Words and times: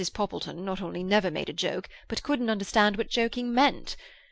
Poppleton 0.15 0.65
not 0.65 0.81
only 0.81 1.03
never 1.03 1.29
made 1.29 1.47
a 1.47 1.53
joke, 1.53 1.87
but 2.07 2.23
couldn't 2.23 2.49
understand 2.49 2.97
what 2.97 3.07
joking 3.07 3.53
meant. 3.53 3.95